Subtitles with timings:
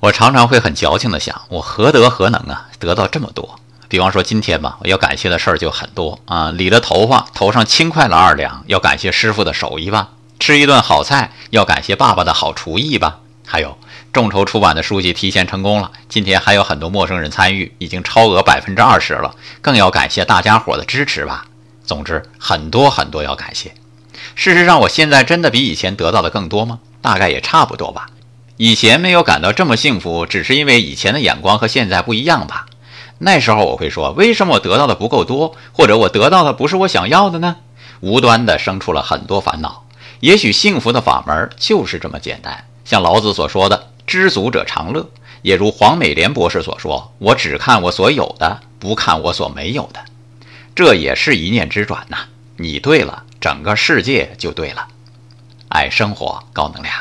[0.00, 3.60] 我常常会很矫情的想，我何德何能啊，得到这么多？
[3.86, 6.50] 比方说今天吧，我要感谢的事儿就很多啊。
[6.50, 13.18] 理了头发，头上轻快了二两，要感谢师傅的手艺吧；吃一顿好菜，要感谢爸爸的好厨艺吧。
[13.46, 13.76] 还有
[14.10, 21.44] 众筹出版的书籍提前成功了，今天还有很多陌生人参与，已经超额百分之二十了，更要感谢大家伙的支持吧。
[21.84, 23.74] 总之，很多很多要感谢。
[24.34, 26.78] 事实上，我现在真的比以前得到的更多吗？
[27.02, 28.08] 大概也差不多吧。
[28.62, 32.66] 以前没有感到这么幸福，只是因为以前的眼光和现在不一样吧。
[33.16, 37.56] 那时候我会说，为什么我得到的不够多，或者我得到的不是我想要的呢？
[38.00, 39.86] 无端的生出了很多烦恼。
[40.20, 45.08] 也许幸福的法门就是这么简单，像老子所说的“知足者常乐”，
[45.40, 50.00] 也如黄美莲博士所说：“我只看我所有的，不看我所没有的。”
[50.76, 52.18] 这也是一念之转呐。
[52.58, 54.86] 你对了，整个世界就对了。
[55.70, 56.92] 爱生活，高能量。